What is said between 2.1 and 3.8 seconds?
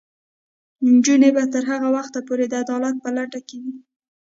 پورې د عدالت په لټه کې وي.